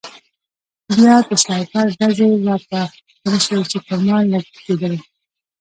[0.97, 2.79] بیا د سنایپر ډزې را په
[3.23, 3.97] زړه شوې چې پر
[4.29, 4.99] ما کېدلې